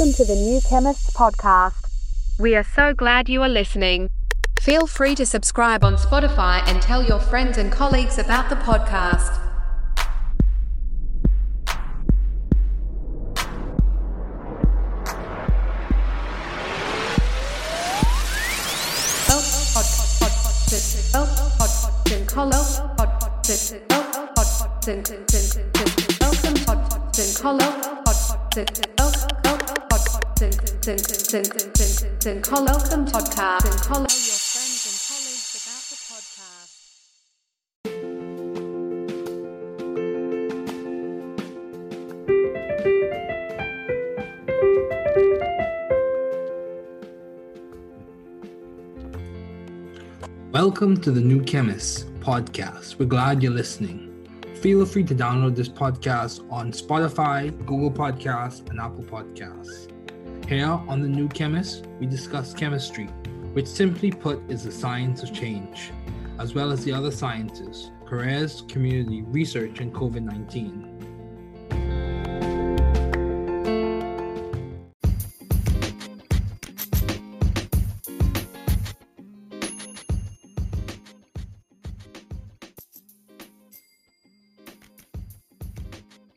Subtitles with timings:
[0.00, 1.86] Welcome to the New Chemists podcast.
[2.38, 4.08] We are so glad you are listening.
[4.58, 9.36] Feel free to subscribe on Spotify and tell your friends and colleagues about the podcast.
[29.44, 29.59] Welcome
[33.04, 33.84] podcast.
[33.84, 36.78] Colleagues about the podcast.
[50.50, 52.98] Welcome to the New Chemist podcast.
[52.98, 54.06] We're glad you're listening.
[54.62, 59.89] Feel free to download this podcast on Spotify, Google Podcasts, and Apple Podcasts.
[60.50, 63.06] Here on The New Chemist, we discuss chemistry,
[63.52, 65.92] which simply put is the science of change,
[66.40, 70.96] as well as the other sciences, careers, community, research, and COVID 19.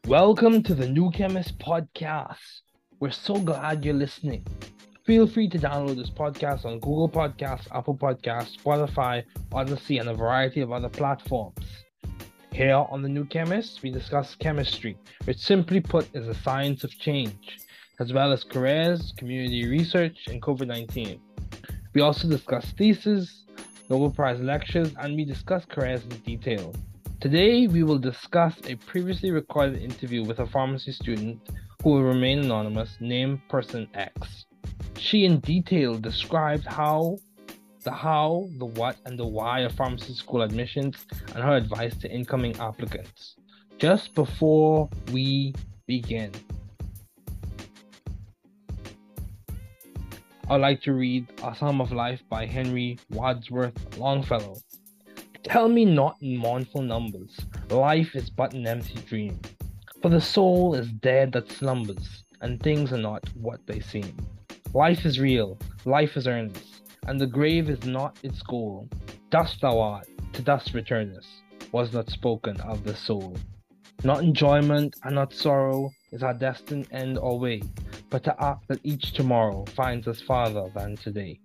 [0.05, 2.61] Welcome to the New Chemist podcast.
[3.03, 4.45] We're so glad you're listening.
[5.03, 10.13] Feel free to download this podcast on Google Podcasts, Apple Podcasts, Spotify, Odyssey, and a
[10.13, 11.59] variety of other platforms.
[12.53, 16.97] Here on The New Chemist, we discuss chemistry, which simply put is a science of
[16.97, 17.57] change,
[17.99, 21.19] as well as careers, community research, and COVID 19.
[21.93, 23.43] We also discuss theses,
[23.89, 26.73] Nobel Prize lectures, and we discuss careers in detail.
[27.19, 31.41] Today, we will discuss a previously recorded interview with a pharmacy student
[31.83, 34.45] who will remain anonymous named Person X.
[34.97, 37.17] She in detail described how,
[37.83, 42.09] the how, the what, and the why of pharmacy school admissions and her advice to
[42.09, 43.35] incoming applicants.
[43.77, 45.53] Just before we
[45.85, 46.31] begin,
[50.49, 54.55] I'd like to read A Psalm of Life by Henry Wadsworth Longfellow.
[55.43, 57.37] Tell me not in mournful numbers,
[57.69, 59.37] life is but an empty dream.
[60.03, 64.17] For the soul is dead that slumbers, and things are not what they seem.
[64.73, 68.89] Life is real, life is earnest, and the grave is not its goal.
[69.29, 71.29] Dust thou art, to dust returnest,
[71.71, 73.37] was not spoken of the soul.
[74.03, 77.61] Not enjoyment and not sorrow is our destined end or way,
[78.09, 81.39] but to act that each tomorrow finds us farther than today.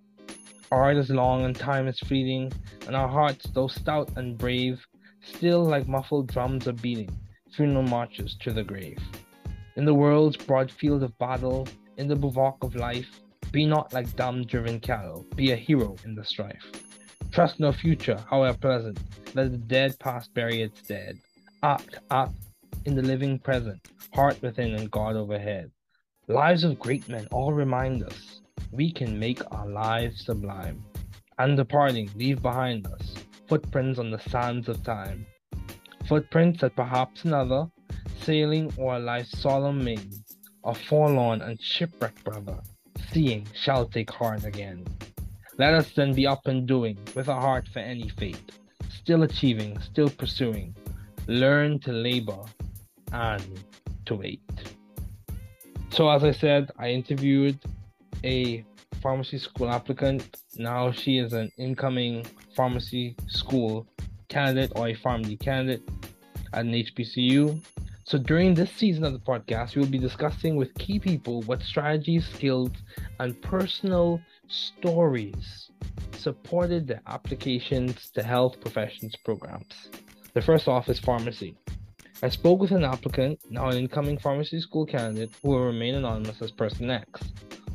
[0.69, 2.51] Art is long and time is fleeting,
[2.87, 4.85] and our hearts, though stout and brave,
[5.21, 7.17] still like muffled drums are beating
[7.55, 8.99] funeral marches to the grave.
[9.75, 11.67] In the world's broad field of battle,
[11.97, 13.21] in the bivouac of life,
[13.51, 16.65] be not like dumb driven cattle, be a hero in the strife.
[17.31, 18.99] Trust no future, however pleasant,
[19.33, 21.17] let the dead past bury its dead.
[21.63, 22.33] Act, act
[22.85, 23.79] in the living present,
[24.13, 25.71] heart within and God overhead.
[26.27, 30.83] Lives of great men all remind us we can make our lives sublime.
[31.37, 33.15] And departing, leave behind us
[33.47, 35.25] footprints on the sands of time.
[36.09, 37.67] Footprints that perhaps another,
[38.21, 40.11] sailing o'er life's solemn main,
[40.63, 42.59] a forlorn and shipwrecked brother,
[43.11, 44.83] seeing shall take heart again.
[45.59, 48.51] Let us then be up and doing, with a heart for any fate,
[48.89, 50.75] still achieving, still pursuing.
[51.27, 52.43] Learn to labor
[53.11, 53.63] and
[54.07, 54.41] to wait.
[55.91, 57.59] So, as I said, I interviewed
[58.23, 58.65] a
[58.99, 60.37] pharmacy school applicant.
[60.57, 63.85] Now she is an incoming pharmacy school
[64.27, 65.83] candidate or a pharmacy candidate
[66.53, 67.61] at an HBCU.
[68.03, 71.61] So during this season of the podcast, we will be discussing with key people what
[71.61, 72.71] strategies, skills,
[73.19, 75.69] and personal stories
[76.17, 79.89] supported their applications to health professions programs.
[80.33, 81.55] The first off is pharmacy.
[82.21, 86.41] I spoke with an applicant, now an incoming pharmacy school candidate, who will remain anonymous
[86.41, 87.21] as person X.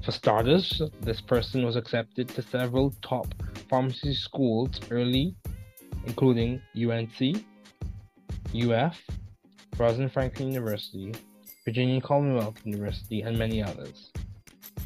[0.05, 3.33] For starters, this person was accepted to several top
[3.71, 5.35] pharmacy schools early,
[6.05, 7.43] including UNC,
[8.55, 8.97] UF,
[9.77, 11.13] Rosalind Franklin University,
[11.65, 14.11] Virginia Commonwealth University, and many others.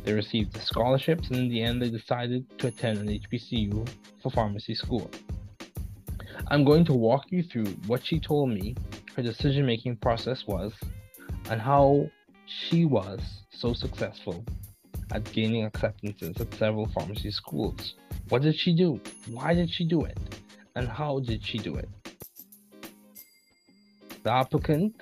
[0.04, 3.88] They received the scholarships, and in the end, they decided to attend an HBCU
[4.22, 5.10] for pharmacy school.
[6.48, 8.74] I'm going to walk you through what she told me
[9.16, 10.72] her decision making process was
[11.50, 12.08] and how
[12.46, 13.20] she was
[13.50, 14.44] so successful
[15.12, 17.94] at gaining acceptances at several pharmacy schools.
[18.28, 19.00] What did she do?
[19.30, 20.18] Why did she do it?
[20.76, 21.88] And how did she do it?
[24.22, 25.00] The applicant,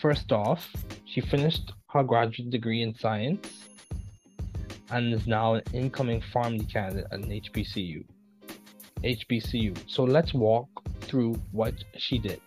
[0.00, 0.72] first off,
[1.04, 3.66] she finished her graduate degree in science
[4.90, 8.04] and is now an incoming pharmacy candidate at an HBCU.
[9.02, 9.76] HBCU.
[9.86, 10.68] So let's walk
[11.00, 12.40] through what she did.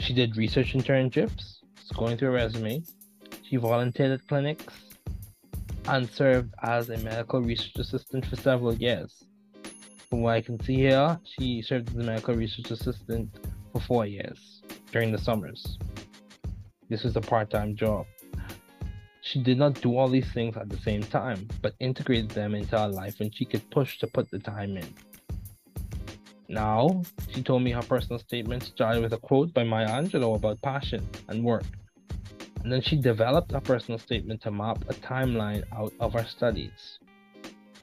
[0.00, 1.56] She did research internships,
[1.96, 2.82] going through a resume.
[3.48, 4.74] She volunteered at clinics
[5.86, 9.24] and served as a medical research assistant for several years.
[10.10, 13.30] From what I can see here, she served as a medical research assistant
[13.74, 14.62] for four years
[14.92, 15.78] during the summers.
[16.88, 18.06] This was a part time job.
[19.22, 22.78] She did not do all these things at the same time, but integrated them into
[22.78, 24.94] her life when she could push to put the time in.
[26.48, 30.62] Now, she told me her personal statement started with a quote by Maya Angelou about
[30.62, 31.64] passion and work.
[32.62, 36.98] And then she developed a personal statement to map a timeline out of her studies.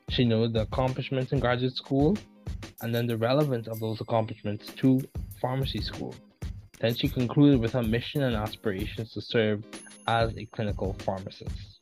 [0.09, 2.17] She noted the accomplishments in graduate school
[2.81, 5.01] and then the relevance of those accomplishments to
[5.41, 6.15] pharmacy school.
[6.79, 9.63] Then she concluded with her mission and aspirations to serve
[10.07, 11.79] as a clinical pharmacist.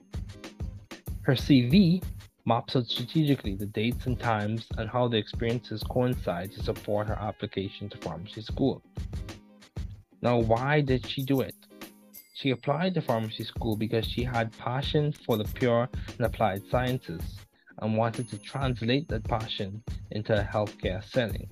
[1.22, 2.04] Her CV
[2.46, 7.20] maps out strategically the dates and times and how the experiences coincide to support her
[7.20, 8.82] application to pharmacy school.
[10.22, 11.56] Now, why did she do it?
[12.34, 17.22] She applied to pharmacy school because she had passion for the pure and applied sciences
[17.82, 21.50] and wanted to translate that passion into a healthcare setting.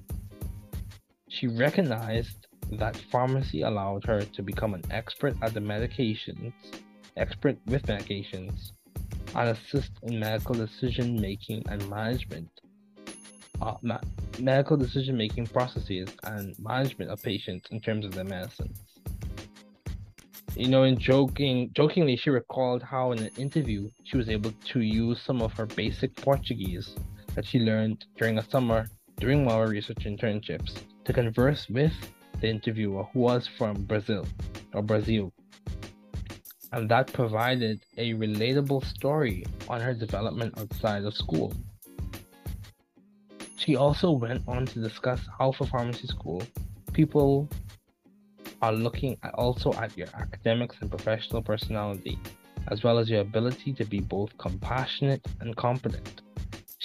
[1.37, 6.51] She recognized that pharmacy allowed her to become an expert at the medications,
[7.15, 8.71] expert with medications,
[9.35, 12.49] and assist in medical decision making and management,
[13.61, 14.01] uh, ma-
[14.39, 18.79] medical decision making processes and management of patients in terms of their medicines.
[20.55, 24.79] You know, in joking, jokingly, she recalled how in an interview she was able to
[24.79, 26.95] use some of her basic Portuguese
[27.35, 28.87] that she learned during a summer
[29.19, 31.93] during one of her research internships to converse with
[32.41, 34.27] the interviewer who was from Brazil
[34.73, 35.31] or Brazil.
[36.73, 41.53] And that provided a relatable story on her development outside of school.
[43.55, 46.43] She also went on to discuss how for pharmacy school,
[46.91, 47.49] people
[48.61, 52.19] are looking at also at your academics and professional personality,
[52.67, 56.21] as well as your ability to be both compassionate and competent.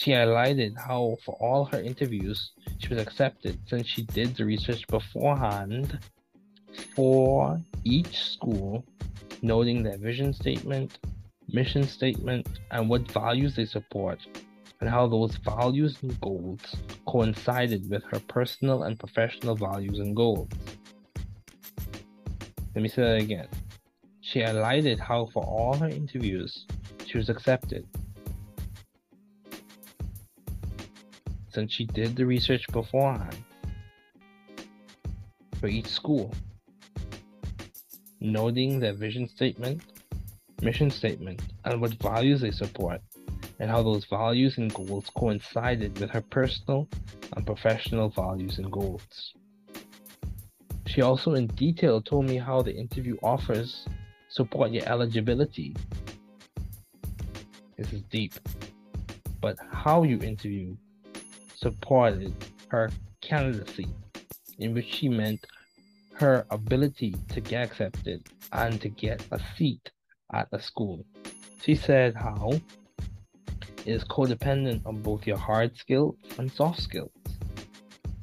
[0.03, 4.85] She highlighted how, for all her interviews, she was accepted since she did the research
[4.89, 5.97] beforehand
[6.97, 8.85] for each school,
[9.43, 10.99] noting their vision statement,
[11.53, 14.19] mission statement, and what values they support,
[14.81, 16.59] and how those values and goals
[17.07, 20.49] coincided with her personal and professional values and goals.
[22.75, 23.47] Let me say that again.
[24.21, 26.67] She highlighted how, for all her interviews,
[27.07, 27.87] she was accepted.
[31.53, 33.37] Since she did the research beforehand
[35.61, 36.33] for each school,
[38.21, 39.83] noting their vision statement,
[40.63, 43.03] mission statement, and what values they support,
[43.59, 46.89] and how those values and goals coincided with her personal
[47.37, 49.35] and professional values and goals.
[50.87, 53.87] She also in detail told me how the interview offers
[54.31, 55.77] support your eligibility.
[57.77, 58.33] This is deep.
[59.41, 60.77] But how you interview
[61.63, 62.35] supported
[62.69, 63.87] her candidacy,
[64.59, 65.47] in which she meant
[66.15, 69.91] her ability to get accepted and to get a seat
[70.33, 71.05] at a school.
[71.63, 77.11] She said how it is codependent on both your hard skills and soft skills.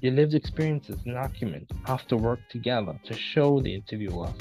[0.02, 4.32] Your lived experiences and acumen have to work together to show the interviewer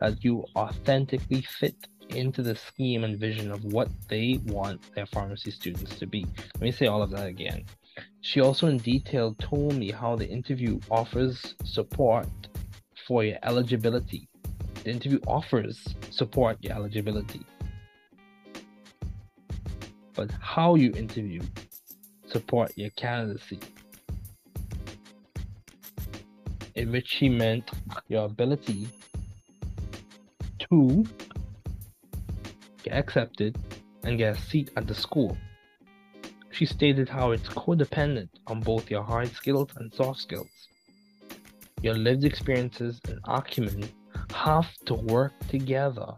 [0.00, 1.76] that you authentically fit
[2.10, 6.24] into the scheme and vision of what they want their pharmacy students to be.
[6.54, 7.64] Let me say all of that again.
[8.20, 12.28] She also in detail told me how the interview offers support
[13.06, 14.28] for your eligibility.
[14.84, 17.40] The interview offers support your eligibility.
[20.14, 21.40] But how you interview
[22.26, 23.60] support your candidacy
[26.74, 27.70] in which she meant
[28.08, 28.88] your ability
[30.70, 31.04] to
[32.82, 33.58] get accepted
[34.04, 35.36] and get a seat at the school.
[36.58, 40.50] She stated how it's codependent on both your hard skills and soft skills.
[41.82, 43.88] Your lived experiences and acumen
[44.34, 46.14] have to work together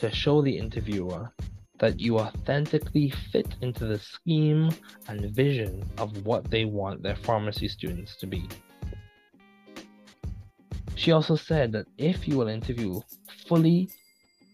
[0.00, 1.32] to show the interviewer
[1.78, 4.68] that you authentically fit into the scheme
[5.08, 8.46] and vision of what they want their pharmacy students to be.
[10.96, 13.00] She also said that if you will interview
[13.46, 13.88] fully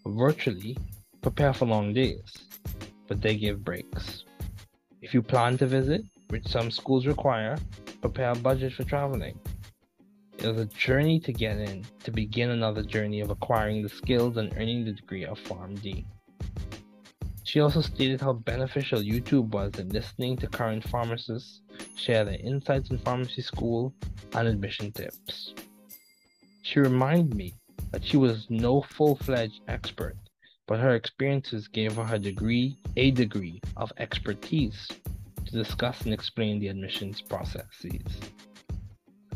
[0.06, 0.76] virtually,
[1.22, 2.32] prepare for long days,
[3.08, 4.23] but they give breaks.
[5.04, 7.58] If you plan to visit, which some schools require,
[8.00, 9.38] prepare a budget for traveling.
[10.38, 14.38] It was a journey to get in, to begin another journey of acquiring the skills
[14.38, 16.06] and earning the degree of PharmD.
[17.42, 21.60] She also stated how beneficial YouTube was in listening to current pharmacists
[21.96, 23.92] share their insights in pharmacy school
[24.34, 25.52] and admission tips.
[26.62, 27.52] She reminded me
[27.92, 30.16] that she was no full fledged expert,
[30.66, 34.88] but her experiences gave her a degree, a degree of expertise
[35.44, 38.02] to discuss and explain the admissions processes.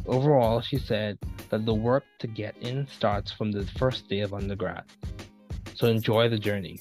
[0.06, 1.18] Overall, she said
[1.50, 4.84] that the work to get in starts from the first day of undergrad.
[5.74, 6.80] So enjoy the journey.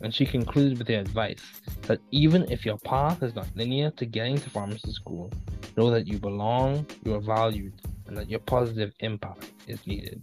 [0.00, 1.42] And she concluded with the advice
[1.82, 5.30] that even if your path is not linear to getting to pharmacy school,
[5.76, 7.74] know that you belong, you are valued,
[8.06, 10.22] and that your positive impact is needed.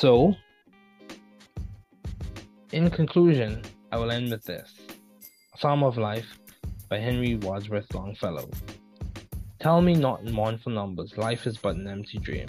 [0.00, 0.34] So,
[2.72, 3.60] in conclusion,
[3.92, 4.72] I will end with this
[5.52, 6.38] A Psalm of Life
[6.88, 8.48] by Henry Wadsworth Longfellow.
[9.58, 12.46] Tell me not in mournful numbers, life is but an empty dream.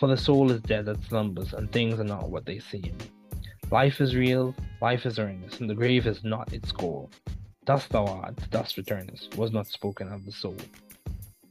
[0.00, 2.98] For the soul is dead that slumbers, and things are not what they seem.
[3.70, 4.52] Life is real,
[4.82, 7.08] life is earnest, and the grave is not its goal.
[7.66, 10.56] Dust thou art, dust returnest, was not spoken of the soul.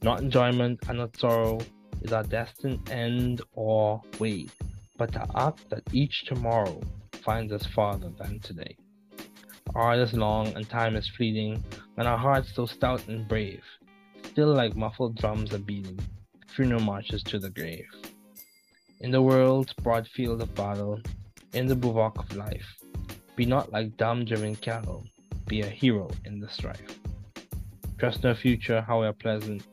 [0.02, 1.62] Not enjoyment and not sorrow
[2.02, 4.48] is our destined end or way,
[4.98, 6.82] but the act that each tomorrow
[7.24, 8.76] finds us farther than today.
[9.76, 11.64] Our is long and time is fleeting,
[11.98, 13.64] and our hearts so stout and brave,
[14.24, 16.00] still like muffled drums are beating,
[16.48, 17.88] funeral marches to the grave.
[19.00, 21.00] In the world's broad field of battle,
[21.54, 22.76] in the bivouac of life.
[23.36, 25.06] Be not like dumb driven cattle,
[25.48, 27.00] be a hero in the strife.
[27.98, 29.64] Trust no future, however pleasant,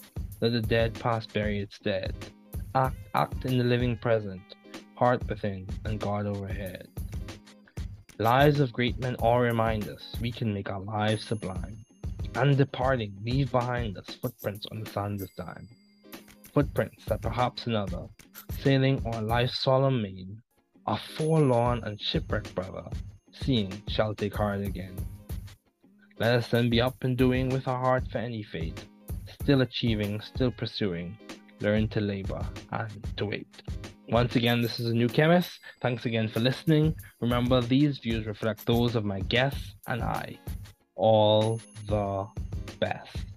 [0.41, 2.15] let the dead past bury its dead.
[2.75, 4.41] Act, act in the living present,
[5.01, 6.87] heart within and God overhead.
[8.19, 11.79] Lives of great men all remind us we can make our lives sublime.
[12.35, 15.67] And departing, leave behind us footprints on the sands of time.
[16.53, 18.09] Footprints that perhaps another,
[18.59, 20.43] sailing on life's solemn main,
[20.87, 22.85] a forlorn and shipwrecked brother,
[23.33, 24.97] seeing shall take heart again.
[26.19, 28.85] Let us then be up and doing with our heart for any fate,
[29.41, 31.17] still achieving, still pursuing,
[31.61, 33.63] learn to labor and to wait.
[34.11, 35.61] Once again, this is a new chemist.
[35.81, 36.97] Thanks again for listening.
[37.21, 40.37] Remember, these views reflect those of my guests and I.
[40.97, 42.27] All the
[42.81, 43.30] best.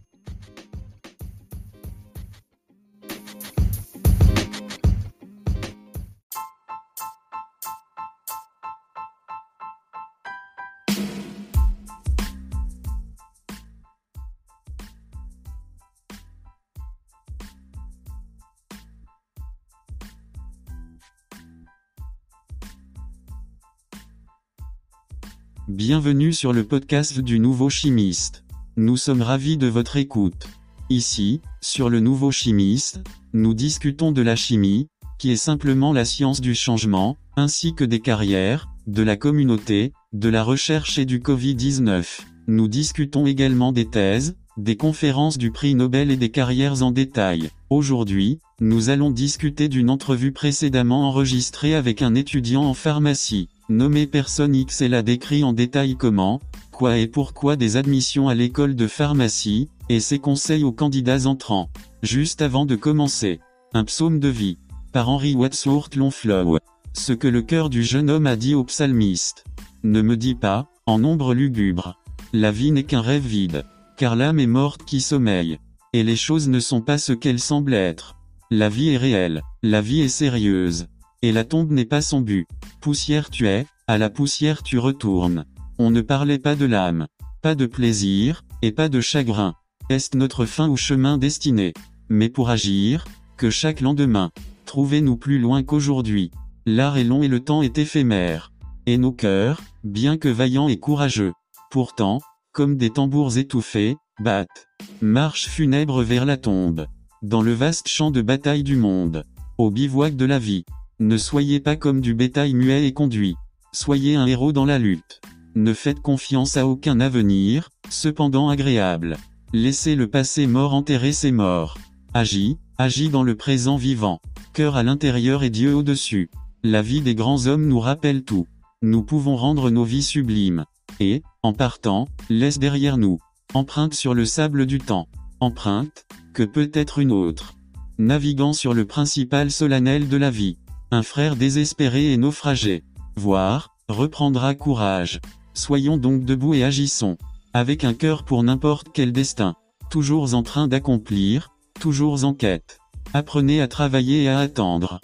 [25.70, 28.44] Bienvenue sur le podcast du Nouveau Chimiste.
[28.76, 30.50] Nous sommes ravis de votre écoute.
[30.90, 33.00] Ici, sur le Nouveau Chimiste,
[33.32, 34.90] nous discutons de la chimie,
[35.20, 40.28] qui est simplement la science du changement, ainsi que des carrières, de la communauté, de
[40.28, 42.24] la recherche et du Covid-19.
[42.48, 47.52] Nous discutons également des thèses, des conférences du prix Nobel et des carrières en détail.
[47.74, 53.50] Aujourd'hui, nous allons discuter d'une entrevue précédemment enregistrée avec un étudiant en pharmacie.
[53.68, 56.40] Nommé personne X elle a décrit en détail comment,
[56.72, 61.72] quoi et pourquoi des admissions à l'école de pharmacie, et ses conseils aux candidats entrants.
[62.04, 63.40] Juste avant de commencer,
[63.74, 64.60] un psaume de vie,
[64.92, 66.60] par Henry Wadsworth Longfellow.
[66.94, 69.46] Ce que le cœur du jeune homme a dit au psalmiste.
[69.82, 72.00] Ne me dis pas, en ombre lugubre.
[72.34, 73.66] La vie n'est qu'un rêve vide,
[73.98, 75.58] car l'âme est morte qui sommeille.
[75.94, 78.16] Et les choses ne sont pas ce qu'elles semblent être.
[78.50, 80.88] La vie est réelle, la vie est sérieuse.
[81.22, 82.48] Et la tombe n'est pas son but.
[82.82, 85.46] Poussière tu es, à la poussière tu retournes.
[85.78, 87.08] On ne parlait pas de l'âme,
[87.42, 89.54] pas de plaisir, et pas de chagrin.
[89.90, 91.74] Est notre fin ou chemin destiné?
[92.10, 93.06] Mais pour agir,
[93.38, 94.32] que chaque lendemain,
[94.66, 96.32] trouvez-nous plus loin qu'aujourd'hui.
[96.66, 98.52] L'art est long et le temps est éphémère.
[98.86, 101.34] Et nos cœurs, bien que vaillants et courageux,
[101.70, 102.20] pourtant,
[102.54, 104.68] comme des tambours étouffés, battent.
[105.02, 106.86] Marche funèbre vers la tombe.
[107.24, 109.24] Dans le vaste champ de bataille du monde.
[109.58, 110.64] Au bivouac de la vie.
[111.00, 113.36] Ne soyez pas comme du bétail muet et conduit.
[113.72, 115.20] Soyez un héros dans la lutte.
[115.56, 119.18] Ne faites confiance à aucun avenir, cependant agréable.
[119.52, 121.80] Laissez le passé mort enterrer ses morts.
[122.14, 124.22] Agis, agis dans le présent vivant.
[124.54, 126.30] Cœur à l'intérieur et Dieu au-dessus.
[126.62, 128.46] La vie des grands hommes nous rappelle tout.
[128.84, 130.66] Nous pouvons rendre nos vies sublimes.
[131.00, 133.20] Et, en partant, laisse derrière nous.
[133.54, 135.08] Empreinte sur le sable du temps.
[135.40, 137.54] Empreinte, que peut être une autre.
[137.98, 140.58] Naviguant sur le principal solennel de la vie.
[140.92, 142.84] Un frère désespéré et naufragé.
[143.16, 145.20] Voir, reprendra courage.
[145.54, 147.18] Soyons donc debout et agissons.
[147.54, 149.56] Avec un cœur pour n'importe quel destin.
[149.90, 152.80] toujours en train d'accomplir, toujours en quête.
[153.14, 155.00] Apprenez à travailler et à attendre.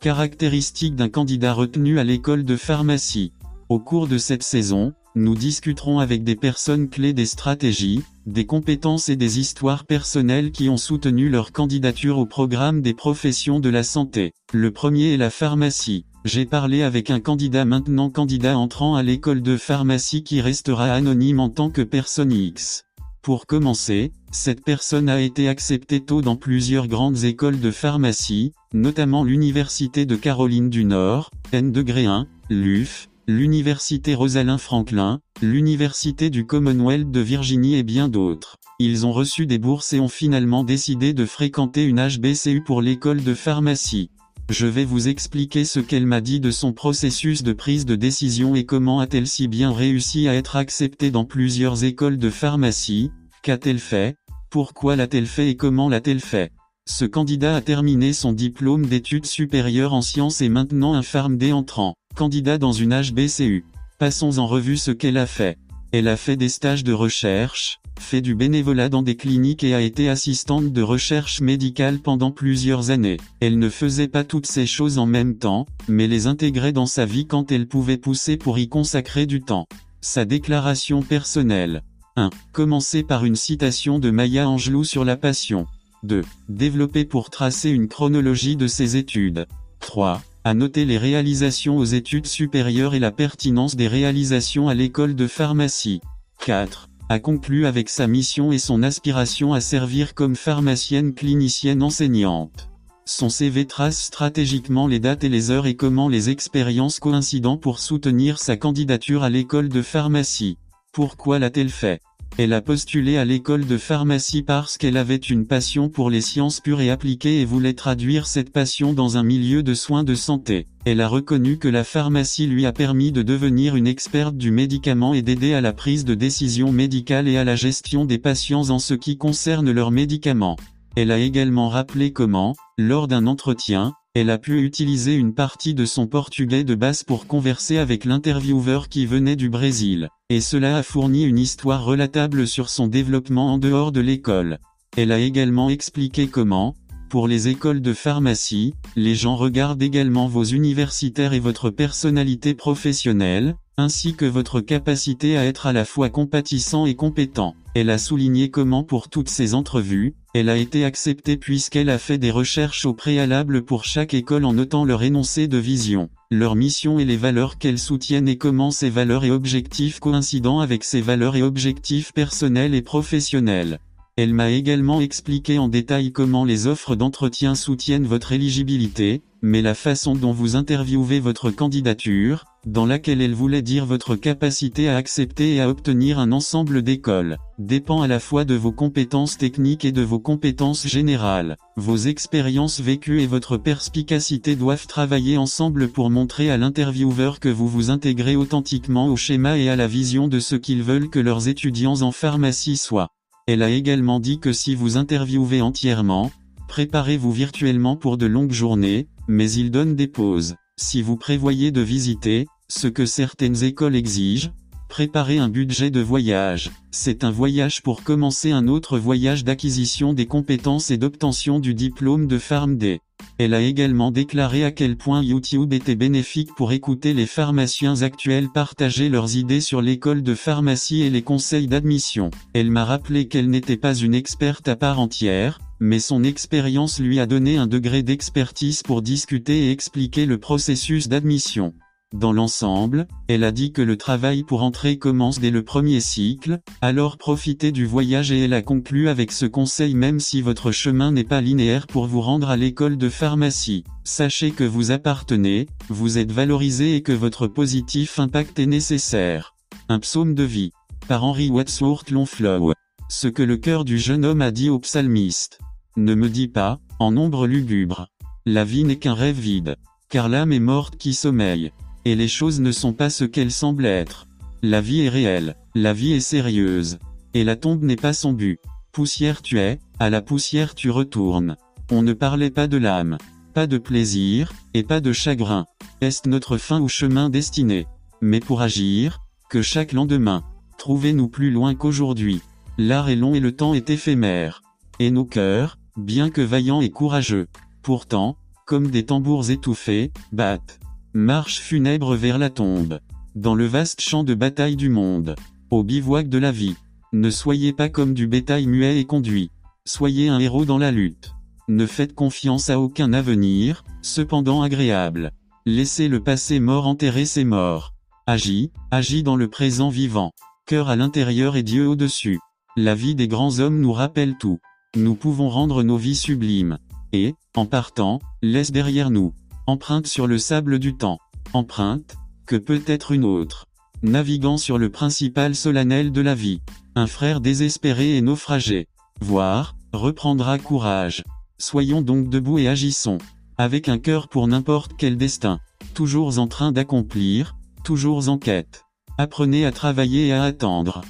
[0.00, 3.34] Caractéristiques d'un candidat retenu à l'école de pharmacie.
[3.68, 9.08] Au cours de cette saison, nous discuterons avec des personnes clés des stratégies, des compétences
[9.08, 13.82] et des histoires personnelles qui ont soutenu leur candidature au programme des professions de la
[13.82, 14.32] santé.
[14.52, 16.04] Le premier est la pharmacie.
[16.24, 21.40] J'ai parlé avec un candidat maintenant candidat entrant à l'école de pharmacie qui restera anonyme
[21.40, 22.84] en tant que personne X.
[23.22, 29.24] Pour commencer, cette personne a été acceptée tôt dans plusieurs grandes écoles de pharmacie, notamment
[29.24, 37.12] l'Université de Caroline du Nord, N de 1, l'UF, l'Université Rosalind Franklin, l'Université du Commonwealth
[37.12, 38.56] de Virginie et bien d'autres.
[38.80, 43.22] Ils ont reçu des bourses et ont finalement décidé de fréquenter une HBCU pour l'école
[43.22, 44.10] de pharmacie.
[44.48, 48.56] Je vais vous expliquer ce qu'elle m'a dit de son processus de prise de décision
[48.56, 53.12] et comment a-t-elle si bien réussi à être acceptée dans plusieurs écoles de pharmacie,
[53.44, 54.16] qu'a-t-elle fait,
[54.50, 56.50] pourquoi l'a-t-elle fait et comment l'a-t-elle fait?
[56.88, 61.94] Ce candidat a terminé son diplôme d'études supérieures en sciences et maintenant un PharmD entrant.
[62.14, 63.64] Candidat dans une HBCU.
[63.98, 65.58] Passons en revue ce qu'elle a fait.
[65.92, 69.80] Elle a fait des stages de recherche, fait du bénévolat dans des cliniques et a
[69.80, 73.18] été assistante de recherche médicale pendant plusieurs années.
[73.40, 77.06] Elle ne faisait pas toutes ces choses en même temps, mais les intégrait dans sa
[77.06, 79.66] vie quand elle pouvait pousser pour y consacrer du temps.
[80.00, 81.82] Sa déclaration personnelle.
[82.16, 82.30] 1.
[82.52, 85.66] Commencer par une citation de Maya Angelou sur la passion.
[86.02, 86.22] 2.
[86.48, 89.46] Développer pour tracer une chronologie de ses études.
[89.80, 95.14] 3 à noter les réalisations aux études supérieures et la pertinence des réalisations à l'école
[95.14, 96.00] de pharmacie.
[96.44, 96.88] 4.
[97.08, 102.70] A conclu avec sa mission et son aspiration à servir comme pharmacienne clinicienne enseignante.
[103.04, 107.80] Son CV trace stratégiquement les dates et les heures et comment les expériences coïncident pour
[107.80, 110.56] soutenir sa candidature à l'école de pharmacie.
[110.92, 112.00] Pourquoi l'a-t-elle fait?
[112.38, 116.60] Elle a postulé à l'école de pharmacie parce qu'elle avait une passion pour les sciences
[116.60, 120.66] pures et appliquées et voulait traduire cette passion dans un milieu de soins de santé.
[120.84, 125.12] Elle a reconnu que la pharmacie lui a permis de devenir une experte du médicament
[125.12, 128.78] et d'aider à la prise de décision médicale et à la gestion des patients en
[128.78, 130.56] ce qui concerne leurs médicaments.
[130.96, 135.84] Elle a également rappelé comment, lors d'un entretien, elle a pu utiliser une partie de
[135.84, 140.82] son portugais de base pour converser avec l'intervieweur qui venait du Brésil, et cela a
[140.82, 144.58] fourni une histoire relatable sur son développement en dehors de l'école.
[144.96, 146.74] Elle a également expliqué comment,
[147.08, 153.54] pour les écoles de pharmacie, les gens regardent également vos universitaires et votre personnalité professionnelle,
[153.76, 157.54] ainsi que votre capacité à être à la fois compatissant et compétent.
[157.74, 162.18] Elle a souligné comment pour toutes ces entrevues, elle a été acceptée puisqu'elle a fait
[162.18, 167.00] des recherches au préalable pour chaque école en notant leur énoncé de vision, leur mission
[167.00, 171.34] et les valeurs qu'elles soutiennent et comment ces valeurs et objectifs coïncident avec ses valeurs
[171.34, 173.80] et objectifs personnels et professionnels.
[174.16, 179.74] Elle m'a également expliqué en détail comment les offres d'entretien soutiennent votre éligibilité, mais la
[179.74, 185.54] façon dont vous interviewez votre candidature, dans laquelle elle voulait dire votre capacité à accepter
[185.54, 189.92] et à obtenir un ensemble d'écoles, dépend à la fois de vos compétences techniques et
[189.92, 191.56] de vos compétences générales.
[191.76, 197.68] Vos expériences vécues et votre perspicacité doivent travailler ensemble pour montrer à l'intervieweur que vous
[197.68, 201.48] vous intégrez authentiquement au schéma et à la vision de ce qu'ils veulent que leurs
[201.48, 203.08] étudiants en pharmacie soient.
[203.46, 206.30] Elle a également dit que si vous interviewez entièrement,
[206.68, 210.56] préparez-vous virtuellement pour de longues journées, mais il donne des pauses.
[210.82, 214.50] Si vous prévoyez de visiter, ce que certaines écoles exigent,
[214.88, 216.70] préparez un budget de voyage.
[216.90, 222.26] C'est un voyage pour commencer un autre voyage d'acquisition des compétences et d'obtention du diplôme
[222.26, 222.98] de PharmD.
[223.36, 228.48] Elle a également déclaré à quel point YouTube était bénéfique pour écouter les pharmaciens actuels
[228.48, 232.30] partager leurs idées sur l'école de pharmacie et les conseils d'admission.
[232.54, 237.18] Elle m'a rappelé qu'elle n'était pas une experte à part entière, mais son expérience lui
[237.18, 241.74] a donné un degré d'expertise pour discuter et expliquer le processus d'admission.
[242.12, 246.58] Dans l'ensemble, elle a dit que le travail pour entrer commence dès le premier cycle,
[246.80, 251.12] alors profitez du voyage et elle a conclu avec ce conseil même si votre chemin
[251.12, 253.84] n'est pas linéaire pour vous rendre à l'école de pharmacie.
[254.02, 259.54] Sachez que vous appartenez, vous êtes valorisé et que votre positif impact est nécessaire.
[259.88, 260.72] Un psaume de vie.
[261.06, 262.72] Par Henry Wadsworth Longfellow.
[263.08, 265.60] Ce que le cœur du jeune homme a dit au psalmiste.
[265.96, 268.06] Ne me dis pas, en ombre lugubre.
[268.46, 269.76] La vie n'est qu'un rêve vide.
[270.08, 271.72] Car l'âme est morte qui sommeille.
[272.04, 274.26] Et les choses ne sont pas ce qu'elles semblent être.
[274.62, 276.98] La vie est réelle, la vie est sérieuse.
[277.34, 278.58] Et la tombe n'est pas son but.
[278.92, 281.56] Poussière tu es, à la poussière tu retournes.
[281.90, 283.18] On ne parlait pas de l'âme,
[283.54, 285.66] pas de plaisir, et pas de chagrin.
[286.00, 287.86] Est notre fin ou chemin destiné?
[288.20, 290.44] Mais pour agir, que chaque lendemain,
[290.78, 292.40] trouvez-nous plus loin qu'aujourd'hui.
[292.78, 294.62] L'art est long et le temps est éphémère.
[294.98, 297.46] Et nos cœurs, bien que vaillants et courageux,
[297.82, 300.78] pourtant, comme des tambours étouffés, battent.
[301.12, 303.00] Marche funèbre vers la tombe.
[303.34, 305.34] Dans le vaste champ de bataille du monde.
[305.70, 306.76] Au bivouac de la vie.
[307.12, 309.50] Ne soyez pas comme du bétail muet et conduit.
[309.84, 311.32] Soyez un héros dans la lutte.
[311.66, 315.32] Ne faites confiance à aucun avenir, cependant agréable.
[315.66, 317.94] Laissez le passé mort enterrer ses morts.
[318.26, 320.30] Agis, agis dans le présent vivant.
[320.66, 322.38] Cœur à l'intérieur et Dieu au-dessus.
[322.76, 324.60] La vie des grands hommes nous rappelle tout.
[324.96, 326.78] Nous pouvons rendre nos vies sublimes.
[327.12, 329.32] Et, en partant, laisse derrière nous.
[329.68, 331.18] Empreinte sur le sable du temps.
[331.52, 333.66] Empreinte, que peut être une autre.
[334.02, 336.60] Naviguant sur le principal solennel de la vie.
[336.96, 338.88] Un frère désespéré et naufragé.
[339.20, 341.22] Voir, reprendra courage.
[341.58, 343.18] Soyons donc debout et agissons.
[343.58, 345.60] Avec un cœur pour n'importe quel destin.
[345.94, 348.86] Toujours en train d'accomplir, toujours en quête.
[349.18, 351.02] Apprenez à travailler et à attendre.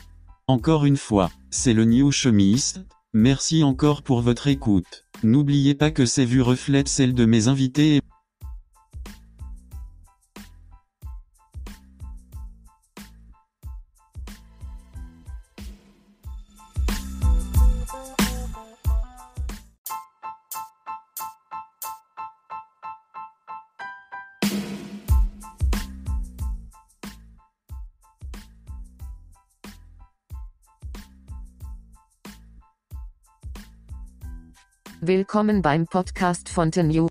[0.49, 2.83] Encore une fois, c'est le New Chemist.
[3.13, 5.05] Merci encore pour votre écoute.
[5.25, 8.03] N'oubliez pas que ces vues reflètent celles de mes invités et
[35.11, 37.09] Willkommen beim Podcast Fontenue.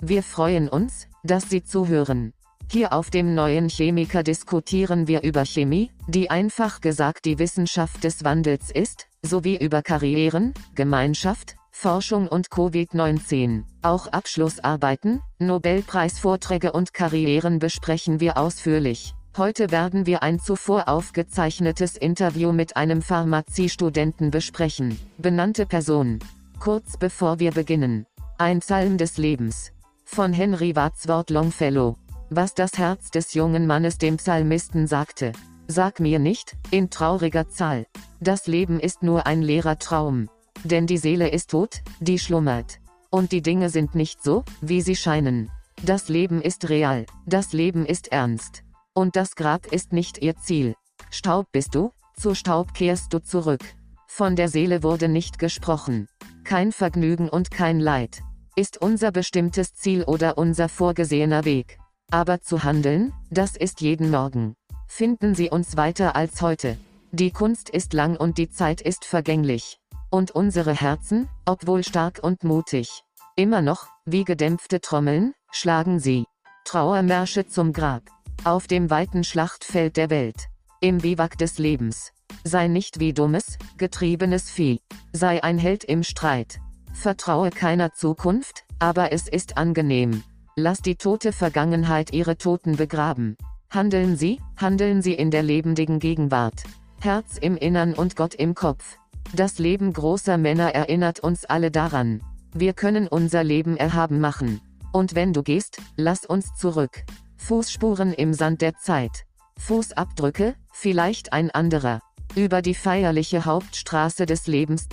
[0.00, 2.32] Wir freuen uns, dass Sie zuhören.
[2.72, 8.24] Hier auf dem neuen Chemiker diskutieren wir über Chemie, die einfach gesagt die Wissenschaft des
[8.24, 13.64] Wandels ist, sowie über Karrieren, Gemeinschaft, Forschung und Covid-19.
[13.82, 19.14] Auch Abschlussarbeiten, Nobelpreisvorträge und Karrieren besprechen wir ausführlich.
[19.36, 24.96] Heute werden wir ein zuvor aufgezeichnetes Interview mit einem Pharmaziestudenten besprechen.
[25.18, 26.20] Benannte Person.
[26.60, 28.06] Kurz bevor wir beginnen.
[28.38, 29.72] Ein Psalm des Lebens.
[30.04, 31.96] Von Henry Wadsworth Longfellow.
[32.30, 35.32] Was das Herz des jungen Mannes dem Psalmisten sagte.
[35.66, 37.86] Sag mir nicht, in trauriger Zahl.
[38.20, 40.28] Das Leben ist nur ein leerer Traum.
[40.62, 42.78] Denn die Seele ist tot, die schlummert.
[43.10, 45.50] Und die Dinge sind nicht so, wie sie scheinen.
[45.82, 48.63] Das Leben ist real, das Leben ist ernst.
[48.94, 50.76] Und das Grab ist nicht ihr Ziel.
[51.10, 53.62] Staub bist du, zu Staub kehrst du zurück.
[54.06, 56.08] Von der Seele wurde nicht gesprochen.
[56.44, 58.22] Kein Vergnügen und kein Leid.
[58.54, 61.78] Ist unser bestimmtes Ziel oder unser vorgesehener Weg.
[62.12, 64.54] Aber zu handeln, das ist jeden Morgen.
[64.86, 66.78] Finden Sie uns weiter als heute.
[67.10, 69.80] Die Kunst ist lang und die Zeit ist vergänglich.
[70.10, 73.02] Und unsere Herzen, obwohl stark und mutig,
[73.34, 76.26] immer noch, wie gedämpfte Trommeln, schlagen sie.
[76.64, 78.02] Trauermärsche zum Grab.
[78.42, 80.48] Auf dem weiten Schlachtfeld der Welt.
[80.80, 82.12] Im Biwak des Lebens.
[82.42, 84.80] Sei nicht wie dummes, getriebenes Vieh.
[85.12, 86.58] Sei ein Held im Streit.
[86.92, 90.22] Vertraue keiner Zukunft, aber es ist angenehm.
[90.56, 93.36] Lass die tote Vergangenheit ihre Toten begraben.
[93.70, 96.64] Handeln Sie, handeln Sie in der lebendigen Gegenwart.
[97.00, 98.98] Herz im Innern und Gott im Kopf.
[99.34, 102.22] Das Leben großer Männer erinnert uns alle daran.
[102.54, 104.60] Wir können unser Leben erhaben machen.
[104.92, 107.04] Und wenn du gehst, lass uns zurück.
[107.44, 109.26] Fußspuren im Sand der Zeit.
[109.58, 112.00] Fußabdrücke, vielleicht ein anderer.
[112.34, 114.88] Über die feierliche Hauptstraße des Lebens.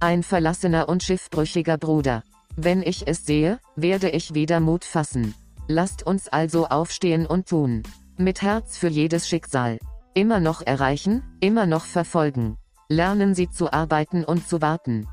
[0.00, 2.24] Ein verlassener und schiffbrüchiger Bruder.
[2.56, 5.32] Wenn ich es sehe, werde ich wieder Mut fassen.
[5.68, 7.84] Lasst uns also aufstehen und tun.
[8.16, 9.78] Mit Herz für jedes Schicksal.
[10.12, 12.58] Immer noch erreichen, immer noch verfolgen.
[12.88, 15.06] Lernen Sie zu arbeiten und zu warten.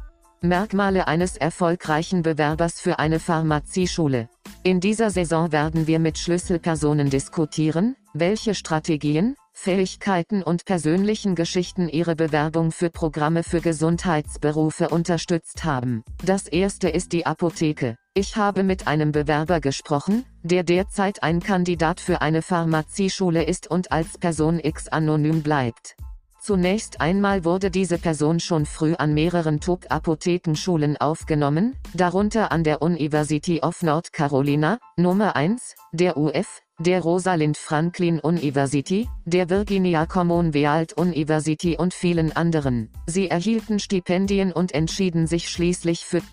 [0.43, 4.27] Merkmale eines erfolgreichen Bewerbers für eine Pharmazieschule.
[4.63, 12.15] In dieser Saison werden wir mit Schlüsselpersonen diskutieren, welche Strategien, Fähigkeiten und persönlichen Geschichten ihre
[12.15, 16.03] Bewerbung für Programme für Gesundheitsberufe unterstützt haben.
[16.25, 17.95] Das erste ist die Apotheke.
[18.15, 23.91] Ich habe mit einem Bewerber gesprochen, der derzeit ein Kandidat für eine Pharmazieschule ist und
[23.91, 25.95] als Person X anonym bleibt.
[26.43, 33.59] Zunächst einmal wurde diese Person schon früh an mehreren Top-Apothekenschulen aufgenommen, darunter an der University
[33.61, 41.77] of North Carolina, Nummer 1, der UF, der Rosalind Franklin University, der Virginia Commonwealth University
[41.77, 42.89] und vielen anderen.
[43.05, 46.23] Sie erhielten Stipendien und entschieden sich schließlich für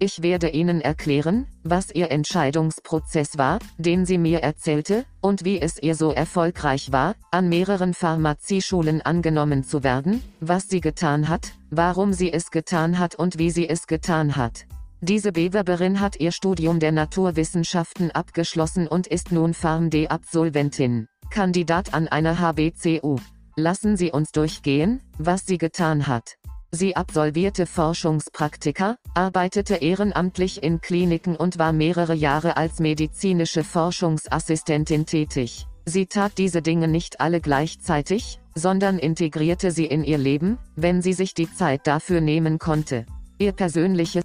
[0.00, 5.80] ich werde Ihnen erklären, was Ihr Entscheidungsprozess war, den sie mir erzählte, und wie es
[5.80, 12.12] ihr so erfolgreich war, an mehreren Pharmazieschulen angenommen zu werden, was sie getan hat, warum
[12.12, 14.66] sie es getan hat und wie sie es getan hat.
[15.02, 21.06] Diese Bewerberin hat ihr Studium der Naturwissenschaften abgeschlossen und ist nun PharmD-Absolventin.
[21.30, 23.16] Kandidat an einer HBCU.
[23.56, 26.36] Lassen Sie uns durchgehen, was sie getan hat.
[26.72, 35.66] Sie absolvierte Forschungspraktika, arbeitete ehrenamtlich in Kliniken und war mehrere Jahre als medizinische Forschungsassistentin tätig.
[35.84, 41.12] Sie tat diese Dinge nicht alle gleichzeitig, sondern integrierte sie in ihr Leben, wenn sie
[41.12, 43.04] sich die Zeit dafür nehmen konnte.
[43.38, 44.22] Ihr persönliches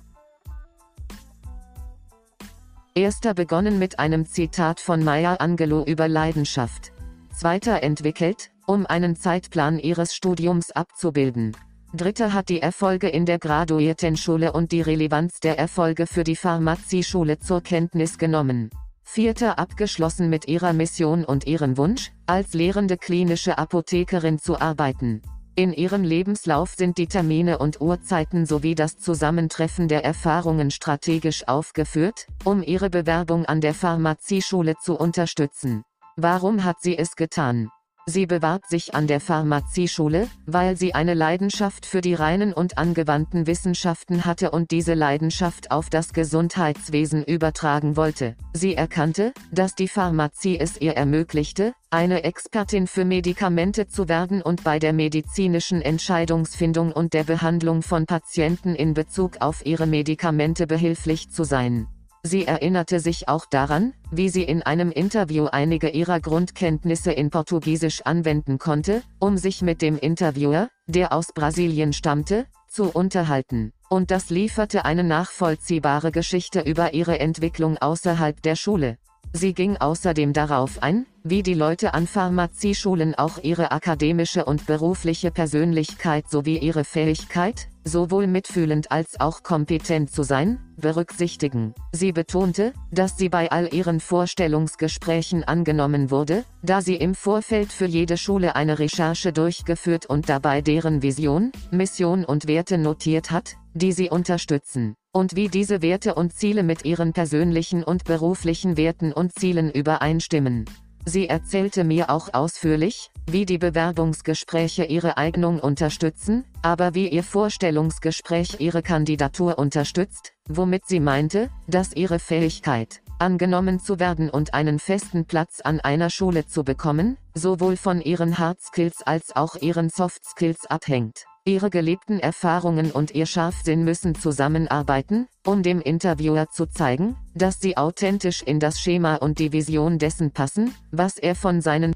[2.94, 6.94] Erster begonnen mit einem Zitat von Maya Angelou über Leidenschaft.
[7.36, 11.58] Zweiter entwickelt, um einen Zeitplan ihres Studiums abzubilden.
[11.96, 17.40] Dritter hat die Erfolge in der Graduiertenschule und die Relevanz der Erfolge für die Pharmazieschule
[17.40, 18.70] zur Kenntnis genommen.
[19.04, 25.22] Vierter abgeschlossen mit ihrer Mission und ihrem Wunsch, als lehrende klinische Apothekerin zu arbeiten.
[25.56, 32.28] In ihrem Lebenslauf sind die Termine und Uhrzeiten sowie das Zusammentreffen der Erfahrungen strategisch aufgeführt,
[32.44, 35.84] um ihre Bewerbung an der Pharmazieschule zu unterstützen.
[36.18, 37.70] Warum hat sie es getan?
[38.08, 43.48] Sie bewarb sich an der Pharmazieschule, weil sie eine Leidenschaft für die reinen und angewandten
[43.48, 48.36] Wissenschaften hatte und diese Leidenschaft auf das Gesundheitswesen übertragen wollte.
[48.54, 54.64] Sie erkannte, dass die Pharmazie es ihr ermöglichte, eine Expertin für Medikamente zu werden und
[54.64, 61.32] bei der medizinischen Entscheidungsfindung und der Behandlung von Patienten in Bezug auf ihre Medikamente behilflich
[61.32, 61.88] zu sein.
[62.26, 68.02] Sie erinnerte sich auch daran, wie sie in einem Interview einige ihrer Grundkenntnisse in Portugiesisch
[68.02, 73.74] anwenden konnte, um sich mit dem Interviewer, der aus Brasilien stammte, zu unterhalten.
[73.90, 78.98] Und das lieferte eine nachvollziehbare Geschichte über ihre Entwicklung außerhalb der Schule.
[79.32, 85.30] Sie ging außerdem darauf ein, wie die Leute an Pharmazieschulen auch ihre akademische und berufliche
[85.30, 91.74] Persönlichkeit sowie ihre Fähigkeit, sowohl mitfühlend als auch kompetent zu sein, berücksichtigen.
[91.94, 97.86] Sie betonte, dass sie bei all ihren Vorstellungsgesprächen angenommen wurde, da sie im Vorfeld für
[97.86, 103.92] jede Schule eine Recherche durchgeführt und dabei deren Vision, Mission und Werte notiert hat, die
[103.92, 109.32] sie unterstützen und wie diese Werte und Ziele mit ihren persönlichen und beruflichen Werten und
[109.34, 110.66] Zielen übereinstimmen.
[111.06, 118.58] Sie erzählte mir auch ausführlich, wie die Bewerbungsgespräche ihre Eignung unterstützen, aber wie ihr Vorstellungsgespräch
[118.60, 125.26] ihre Kandidatur unterstützt, womit sie meinte, dass ihre Fähigkeit, angenommen zu werden und einen festen
[125.26, 130.24] Platz an einer Schule zu bekommen, sowohl von ihren Hard Skills als auch ihren Soft
[130.26, 131.26] Skills abhängt.
[131.48, 137.78] Ihre gelebten Erfahrungen und ihr Scharfsinn müssen zusammenarbeiten, um dem Interviewer zu zeigen, dass sie
[137.78, 141.94] authentisch in das Schema und die Vision dessen passen, was er von seinen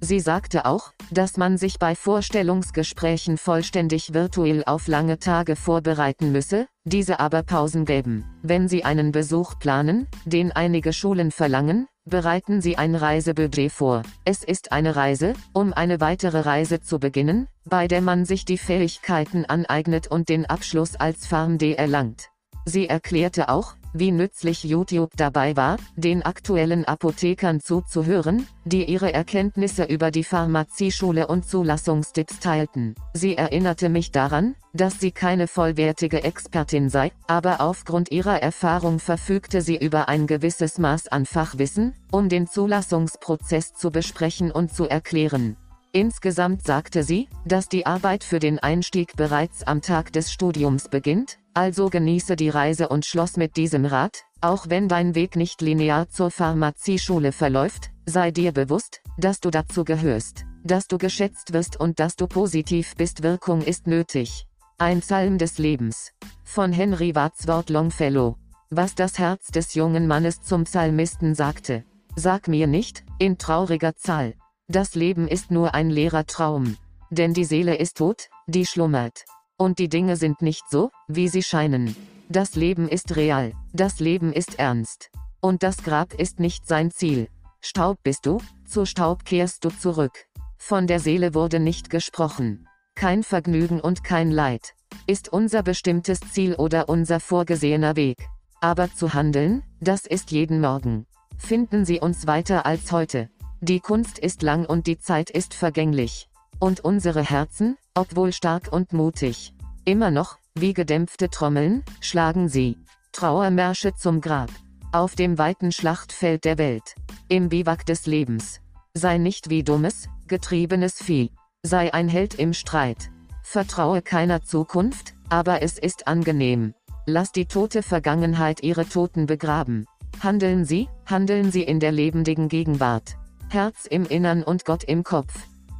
[0.00, 6.66] Sie sagte auch, dass man sich bei Vorstellungsgesprächen vollständig virtuell auf lange Tage vorbereiten müsse,
[6.84, 8.24] diese aber Pausen gäben.
[8.42, 14.02] Wenn Sie einen Besuch planen, den einige Schulen verlangen, bereiten Sie ein Reisebudget vor.
[14.24, 18.58] Es ist eine Reise, um eine weitere Reise zu beginnen, bei der man sich die
[18.58, 22.28] Fähigkeiten aneignet und den Abschluss als PharmD erlangt.
[22.68, 29.84] Sie erklärte auch, wie nützlich YouTube dabei war, den aktuellen Apothekern zuzuhören, die ihre Erkenntnisse
[29.84, 32.94] über die Pharmazieschule und Zulassungstipps teilten.
[33.14, 39.62] Sie erinnerte mich daran, dass sie keine vollwertige Expertin sei, aber aufgrund ihrer Erfahrung verfügte
[39.62, 45.56] sie über ein gewisses Maß an Fachwissen, um den Zulassungsprozess zu besprechen und zu erklären.
[45.96, 51.38] Insgesamt sagte sie, dass die Arbeit für den Einstieg bereits am Tag des Studiums beginnt,
[51.54, 56.10] also genieße die Reise und schloss mit diesem Rat, auch wenn dein Weg nicht linear
[56.10, 61.98] zur Pharmazieschule verläuft, sei dir bewusst, dass du dazu gehörst, dass du geschätzt wirst und
[61.98, 63.22] dass du positiv bist.
[63.22, 64.46] Wirkung ist nötig.
[64.76, 66.12] Ein Psalm des Lebens.
[66.44, 68.36] Von Henry Wadsworth Longfellow.
[68.68, 71.84] Was das Herz des jungen Mannes zum Psalmisten sagte.
[72.16, 74.34] Sag mir nicht, in trauriger Zahl.
[74.68, 76.76] Das Leben ist nur ein leerer Traum.
[77.10, 79.24] Denn die Seele ist tot, die schlummert.
[79.56, 81.94] Und die Dinge sind nicht so, wie sie scheinen.
[82.28, 85.10] Das Leben ist real, das Leben ist ernst.
[85.40, 87.28] Und das Grab ist nicht sein Ziel.
[87.60, 90.26] Staub bist du, zu Staub kehrst du zurück.
[90.58, 92.66] Von der Seele wurde nicht gesprochen.
[92.96, 94.74] Kein Vergnügen und kein Leid.
[95.06, 98.28] Ist unser bestimmtes Ziel oder unser vorgesehener Weg.
[98.60, 101.06] Aber zu handeln, das ist jeden Morgen.
[101.38, 103.30] Finden Sie uns weiter als heute.
[103.60, 106.28] Die Kunst ist lang und die Zeit ist vergänglich.
[106.58, 112.76] Und unsere Herzen, obwohl stark und mutig, immer noch, wie gedämpfte Trommeln, schlagen sie.
[113.12, 114.50] Trauermärsche zum Grab.
[114.92, 116.94] Auf dem weiten Schlachtfeld der Welt.
[117.28, 118.60] Im Biwak des Lebens.
[118.94, 121.30] Sei nicht wie dummes, getriebenes Vieh.
[121.62, 123.10] Sei ein Held im Streit.
[123.42, 126.74] Vertraue keiner Zukunft, Aber es ist angenehm.
[127.06, 129.86] Lass die tote Vergangenheit ihre Toten begraben.
[130.22, 133.16] Handeln Sie, handeln Sie in der lebendigen Gegenwart.
[133.48, 135.32] Herz im Innern und Gott im Kopf.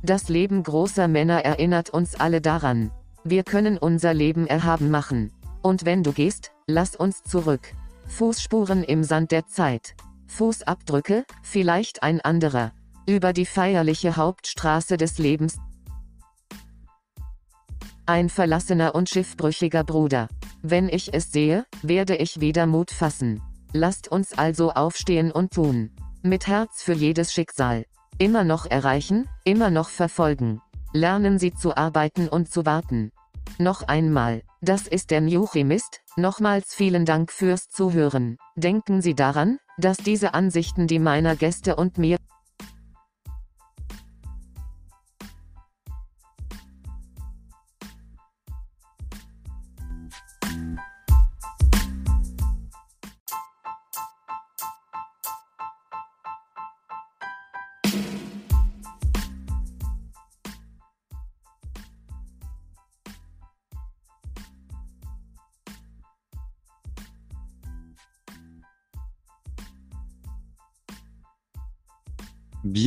[0.02, 2.92] Das Leben großer Männer erinnert uns alle daran.
[3.24, 5.32] Wir können unser Leben erhaben machen.
[5.62, 7.72] Und wenn du gehst, lass uns zurück.
[8.06, 9.96] Fußspuren im Sand der Zeit.
[10.28, 12.70] Fußabdrücke, vielleicht ein anderer.
[13.04, 15.58] Über die feierliche Hauptstraße des Lebens.
[18.06, 20.28] Ein verlassener und schiffbrüchiger Bruder.
[20.62, 23.42] Wenn ich es sehe, werde ich wieder Mut fassen.
[23.72, 25.90] Lasst uns also aufstehen und tun.
[26.26, 27.84] Mit Herz für jedes Schicksal.
[28.18, 30.60] Immer noch erreichen, immer noch verfolgen.
[30.92, 33.12] Lernen Sie zu arbeiten und zu warten.
[33.58, 38.38] Noch einmal, das ist der New Chemist, nochmals vielen Dank fürs Zuhören.
[38.56, 42.16] Denken Sie daran, dass diese Ansichten die meiner Gäste und mir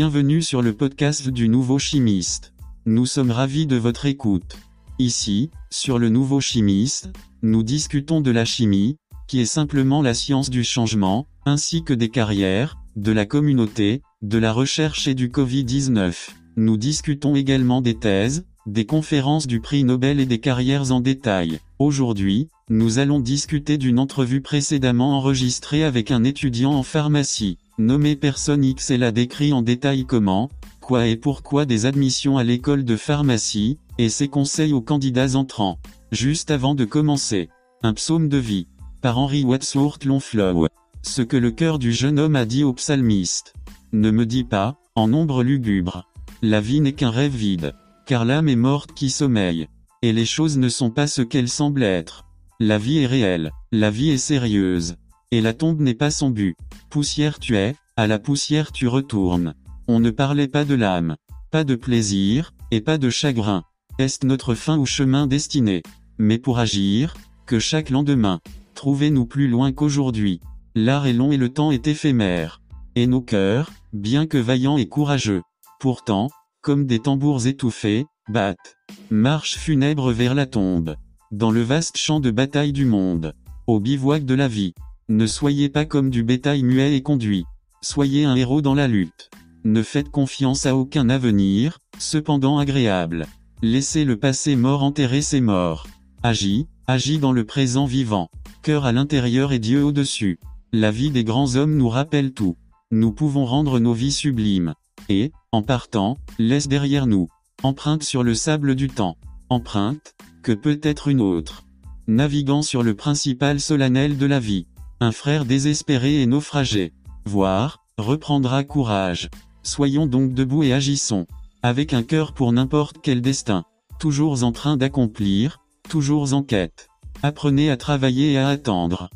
[0.01, 2.53] Bienvenue sur le podcast du Nouveau Chimiste.
[2.85, 4.55] Nous sommes ravis de votre écoute.
[4.97, 7.09] Ici, sur le Nouveau Chimiste,
[7.41, 8.95] nous discutons de la chimie,
[9.27, 14.37] qui est simplement la science du changement, ainsi que des carrières, de la communauté, de
[14.37, 16.29] la recherche et du Covid-19.
[16.55, 21.59] Nous discutons également des thèses, des conférences du prix Nobel et des carrières en détail.
[21.77, 27.57] Aujourd'hui, nous allons discuter d'une entrevue précédemment enregistrée avec un étudiant en pharmacie.
[27.79, 30.49] Nommé personne X elle a décrit en détail comment,
[30.81, 35.79] quoi et pourquoi des admissions à l'école de pharmacie, et ses conseils aux candidats entrants.
[36.11, 37.47] Juste avant de commencer.
[37.81, 38.67] Un psaume de vie.
[39.01, 40.67] Par Henry Wadsworth Longfellow.
[41.03, 43.53] Ce que le cœur du jeune homme a dit au psalmiste.
[43.93, 46.03] Ne me dis pas, en ombre lugubre.
[46.41, 47.75] La vie n'est qu'un rêve vide.
[48.05, 49.69] Car l'âme est morte qui sommeille.
[50.01, 52.25] Et les choses ne sont pas ce qu'elles semblent être.
[52.59, 53.51] La vie est réelle.
[53.71, 54.97] La vie est sérieuse.
[55.31, 56.55] Et la tombe n'est pas son but.
[56.89, 59.53] Poussière tu es, à la poussière tu retournes.
[59.87, 61.17] On ne parlait pas de l'âme,
[61.51, 63.63] pas de plaisir, et pas de chagrin.
[63.99, 65.83] Est notre fin ou chemin destiné?
[66.17, 67.13] Mais pour agir,
[67.45, 68.39] que chaque lendemain,
[68.73, 70.39] trouvez-nous plus loin qu'aujourd'hui.
[70.73, 72.61] L'art est long et le temps est éphémère.
[72.95, 75.43] Et nos cœurs, bien que vaillants et courageux,
[75.79, 76.29] pourtant,
[76.61, 78.77] comme des tambours étouffés, battent.
[79.11, 80.95] Marche funèbre vers la tombe.
[81.31, 83.35] Dans le vaste champ de bataille du monde.
[83.67, 84.73] Au bivouac de la vie.
[85.09, 87.43] Ne soyez pas comme du bétail muet et conduit.
[87.81, 89.31] Soyez un héros dans la lutte.
[89.63, 93.25] Ne faites confiance à aucun avenir, cependant agréable.
[93.63, 95.87] Laissez le passé mort enterrer ses morts.
[96.21, 98.29] Agis, agis dans le présent vivant.
[98.61, 100.39] Cœur à l'intérieur et Dieu au-dessus.
[100.73, 102.55] La vie des grands hommes nous rappelle tout.
[102.91, 104.75] Nous pouvons rendre nos vies sublimes.
[105.09, 107.29] Et, en partant, laisse derrière nous.
[107.63, 109.17] Empreinte sur le sable du temps.
[109.49, 111.63] Empreinte, que peut être une autre.
[112.07, 114.67] Naviguant sur le principal solennel de la vie.
[115.01, 116.91] Un frère désespéré et naufragé.
[117.23, 119.29] Voir, reprendra courage.
[119.63, 121.25] Soyons donc debout et agissons.
[121.63, 123.63] Avec un cœur pour n'importe quel destin.
[123.97, 126.89] Toujours en train d'accomplir, toujours en quête.
[127.23, 129.09] Apprenez à travailler et à attendre.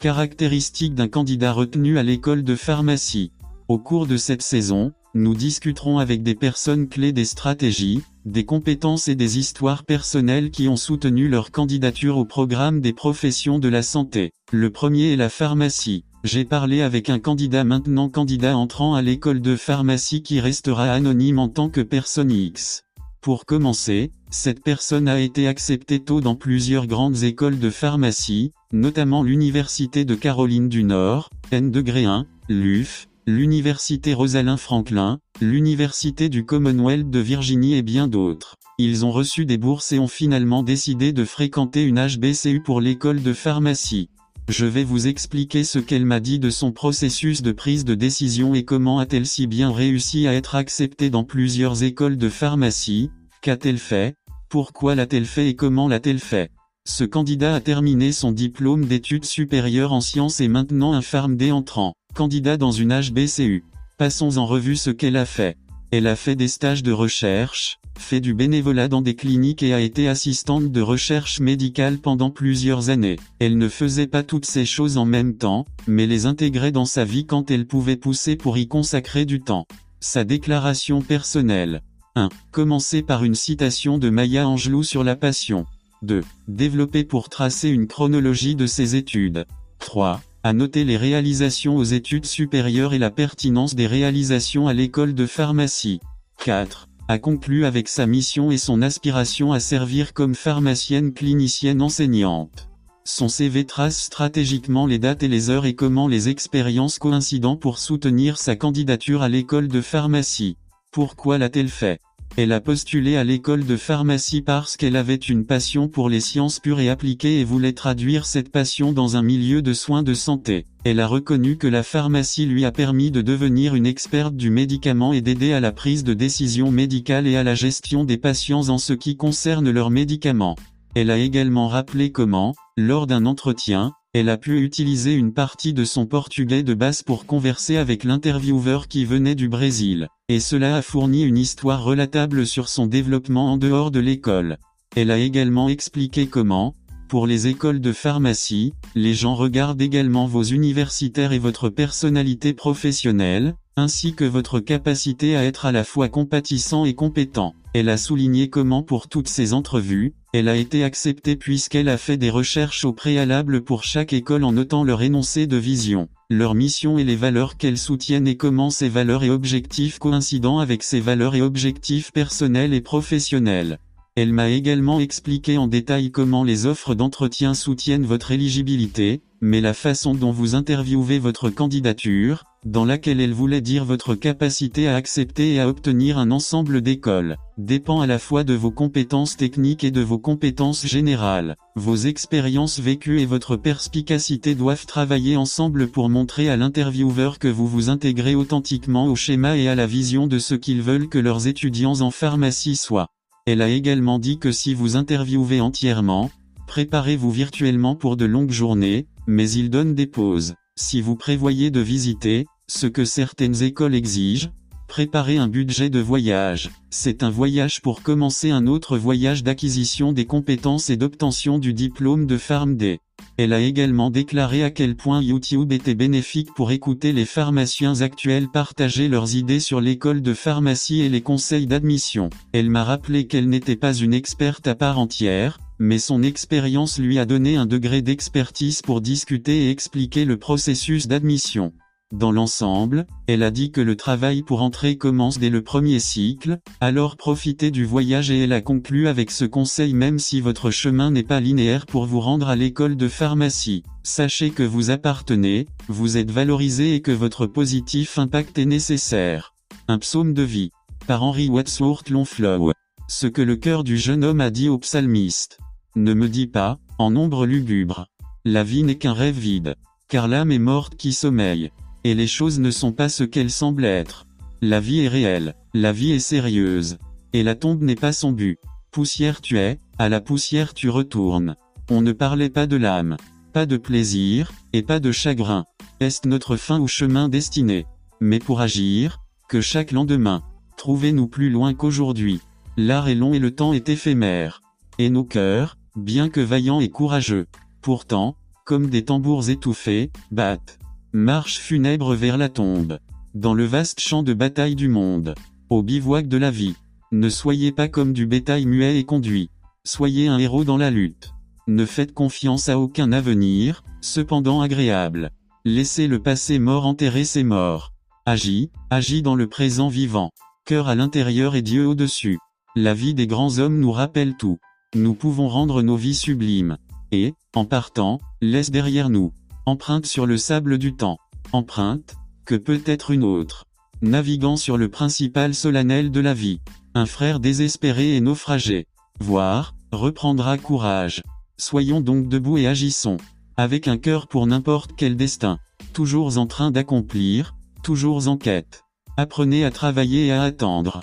[0.00, 3.32] Caractéristique d'un candidat retenu à l'école de pharmacie.
[3.68, 9.08] Au cours de cette saison, nous discuterons avec des personnes clés des stratégies, des compétences
[9.08, 13.82] et des histoires personnelles qui ont soutenu leur candidature au programme des professions de la
[13.82, 14.32] santé.
[14.52, 16.04] Le premier est la pharmacie.
[16.22, 21.38] J'ai parlé avec un candidat maintenant candidat entrant à l'école de pharmacie qui restera anonyme
[21.38, 22.82] en tant que personne X.
[23.22, 29.22] Pour commencer, cette personne a été acceptée tôt dans plusieurs grandes écoles de pharmacie, notamment
[29.22, 37.10] l'Université de Caroline du Nord, N degré 1, LUF, l'Université Rosalind Franklin, l'Université du Commonwealth
[37.10, 38.54] de Virginie et bien d'autres.
[38.78, 43.24] Ils ont reçu des bourses et ont finalement décidé de fréquenter une HBCU pour l'école
[43.24, 44.10] de pharmacie.
[44.48, 48.54] Je vais vous expliquer ce qu'elle m'a dit de son processus de prise de décision
[48.54, 53.10] et comment a-t-elle si bien réussi à être acceptée dans plusieurs écoles de pharmacie,
[53.42, 54.14] qu'a-t-elle fait,
[54.48, 56.52] pourquoi l'a-t-elle fait et comment l'a-t-elle fait?
[56.84, 61.96] Ce candidat a terminé son diplôme d'études supérieures en sciences et maintenant un PharmD entrant
[62.16, 63.62] candidat dans une HBCU.
[63.98, 65.58] Passons en revue ce qu'elle a fait.
[65.90, 69.80] Elle a fait des stages de recherche, fait du bénévolat dans des cliniques et a
[69.80, 73.18] été assistante de recherche médicale pendant plusieurs années.
[73.38, 77.04] Elle ne faisait pas toutes ces choses en même temps, mais les intégrait dans sa
[77.04, 79.66] vie quand elle pouvait pousser pour y consacrer du temps.
[80.00, 81.82] Sa déclaration personnelle.
[82.14, 82.30] 1.
[82.50, 85.66] Commencer par une citation de Maya Angelou sur la passion.
[86.00, 86.22] 2.
[86.48, 89.44] Développer pour tracer une chronologie de ses études.
[89.80, 90.22] 3.
[90.42, 95.26] À noter les réalisations aux études supérieures et la pertinence des réalisations à l'école de
[95.26, 96.00] pharmacie.
[96.44, 96.88] 4.
[97.08, 102.68] A conclu avec sa mission et son aspiration à servir comme pharmacienne clinicienne enseignante.
[103.04, 107.78] Son CV trace stratégiquement les dates et les heures et comment les expériences coïncident pour
[107.78, 110.56] soutenir sa candidature à l'école de pharmacie.
[110.90, 112.00] Pourquoi l'a-t-elle fait?
[112.36, 116.60] Elle a postulé à l'école de pharmacie parce qu'elle avait une passion pour les sciences
[116.60, 120.66] pures et appliquées et voulait traduire cette passion dans un milieu de soins de santé.
[120.84, 125.12] Elle a reconnu que la pharmacie lui a permis de devenir une experte du médicament
[125.12, 128.78] et d'aider à la prise de décision médicale et à la gestion des patients en
[128.78, 130.56] ce qui concerne leurs médicaments.
[130.94, 135.84] Elle a également rappelé comment, lors d'un entretien, elle a pu utiliser une partie de
[135.84, 140.80] son portugais de base pour converser avec l'intervieweur qui venait du Brésil, et cela a
[140.80, 144.56] fourni une histoire relatable sur son développement en dehors de l'école.
[144.96, 146.74] Elle a également expliqué comment,
[147.08, 153.54] pour les écoles de pharmacie, les gens regardent également vos universitaires et votre personnalité professionnelle,
[153.76, 157.54] ainsi que votre capacité à être à la fois compatissant et compétent.
[157.74, 162.16] Elle a souligné comment pour toutes ces entrevues, elle a été acceptée puisqu'elle a fait
[162.16, 166.96] des recherches au préalable pour chaque école en notant leur énoncé de vision, leur mission
[166.96, 171.34] et les valeurs qu'elles soutiennent et comment ces valeurs et objectifs coïncident avec ses valeurs
[171.34, 173.78] et objectifs personnels et professionnels.
[174.18, 179.74] Elle m'a également expliqué en détail comment les offres d'entretien soutiennent votre éligibilité, mais la
[179.74, 185.52] façon dont vous interviewez votre candidature, dans laquelle elle voulait dire votre capacité à accepter
[185.52, 189.90] et à obtenir un ensemble d'écoles, dépend à la fois de vos compétences techniques et
[189.90, 191.58] de vos compétences générales.
[191.74, 197.66] Vos expériences vécues et votre perspicacité doivent travailler ensemble pour montrer à l'intervieweur que vous
[197.66, 201.48] vous intégrez authentiquement au schéma et à la vision de ce qu'ils veulent que leurs
[201.48, 203.10] étudiants en pharmacie soient.
[203.48, 206.32] Elle a également dit que si vous interviewez entièrement,
[206.66, 210.54] préparez-vous virtuellement pour de longues journées, mais il donne des pauses.
[210.74, 214.50] Si vous prévoyez de visiter, ce que certaines écoles exigent,
[214.88, 216.70] préparez un budget de voyage.
[216.90, 222.26] C'est un voyage pour commencer un autre voyage d'acquisition des compétences et d'obtention du diplôme
[222.26, 222.98] de PharmD.
[223.38, 228.48] Elle a également déclaré à quel point YouTube était bénéfique pour écouter les pharmaciens actuels
[228.48, 232.30] partager leurs idées sur l'école de pharmacie et les conseils d'admission.
[232.52, 237.18] Elle m'a rappelé qu'elle n'était pas une experte à part entière, mais son expérience lui
[237.18, 241.72] a donné un degré d'expertise pour discuter et expliquer le processus d'admission.
[242.12, 246.60] Dans l'ensemble, elle a dit que le travail pour entrer commence dès le premier cycle,
[246.80, 251.10] alors profitez du voyage et elle a conclu avec ce conseil même si votre chemin
[251.10, 253.82] n'est pas linéaire pour vous rendre à l'école de pharmacie.
[254.04, 259.52] Sachez que vous appartenez, vous êtes valorisé et que votre positif impact est nécessaire.
[259.88, 260.70] Un psaume de vie.
[261.08, 262.70] Par Henry Wadsworth Longfellow.
[263.08, 265.58] Ce que le cœur du jeune homme a dit au psalmiste.
[265.96, 268.06] Ne me dis pas, en ombre lugubre.
[268.44, 269.74] La vie n'est qu'un rêve vide.
[270.08, 271.72] Car l'âme est morte qui sommeille.
[272.06, 274.28] Et les choses ne sont pas ce qu'elles semblent être.
[274.62, 276.98] La vie est réelle, la vie est sérieuse.
[277.32, 278.60] Et la tombe n'est pas son but.
[278.92, 281.56] Poussière tu es, à la poussière tu retournes.
[281.90, 283.16] On ne parlait pas de l'âme,
[283.52, 285.64] pas de plaisir, et pas de chagrin.
[285.98, 287.86] Est notre fin ou chemin destiné?
[288.20, 290.42] Mais pour agir, que chaque lendemain,
[290.76, 292.40] trouvez-nous plus loin qu'aujourd'hui.
[292.76, 294.60] L'art est long et le temps est éphémère.
[295.00, 297.46] Et nos cœurs, bien que vaillants et courageux,
[297.82, 300.78] pourtant, comme des tambours étouffés, battent.
[301.18, 302.98] Marche funèbre vers la tombe.
[303.32, 305.34] Dans le vaste champ de bataille du monde.
[305.70, 306.74] Au bivouac de la vie.
[307.10, 309.48] Ne soyez pas comme du bétail muet et conduit.
[309.82, 311.32] Soyez un héros dans la lutte.
[311.68, 315.30] Ne faites confiance à aucun avenir, cependant agréable.
[315.64, 317.94] Laissez le passé mort enterrer ses morts.
[318.26, 320.32] Agis, agis dans le présent vivant.
[320.66, 322.36] Cœur à l'intérieur et Dieu au-dessus.
[322.74, 324.58] La vie des grands hommes nous rappelle tout.
[324.94, 326.76] Nous pouvons rendre nos vies sublimes.
[327.10, 329.32] Et, en partant, laisse derrière nous
[329.68, 331.18] Empreinte sur le sable du temps.
[331.50, 332.14] Empreinte,
[332.44, 333.64] que peut être une autre.
[334.00, 336.60] Naviguant sur le principal solennel de la vie.
[336.94, 338.86] Un frère désespéré et naufragé.
[339.18, 341.24] Voir, reprendra courage.
[341.58, 343.16] Soyons donc debout et agissons.
[343.56, 345.58] Avec un cœur pour n'importe quel destin.
[345.92, 348.84] Toujours en train d'accomplir, toujours en quête.
[349.16, 351.00] Apprenez à travailler et à attendre.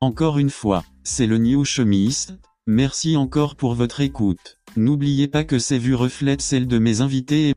[0.00, 2.34] Encore une fois, c'est le New Chemist.
[2.66, 4.58] Merci encore pour votre écoute.
[4.76, 7.54] N'oubliez pas que ces vues reflètent celles de mes invités et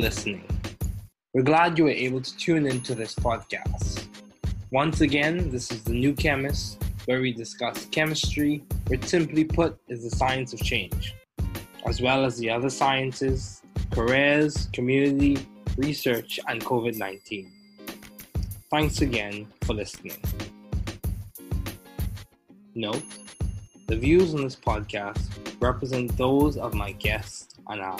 [0.00, 0.42] listening.
[1.34, 4.06] We're glad you were able to tune into this podcast.
[4.72, 10.02] Once again, this is The New Chemist, where we discuss chemistry, which simply put is
[10.02, 11.14] the science of change,
[11.86, 15.46] as well as the other sciences, careers, community,
[15.76, 17.52] research, and COVID 19.
[18.70, 20.22] Thanks again for listening.
[22.74, 23.04] Note
[23.86, 25.28] the views on this podcast
[25.60, 27.98] represent those of my guests and I.